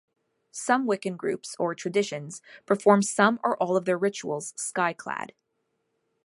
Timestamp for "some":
0.49-0.87, 3.03-3.39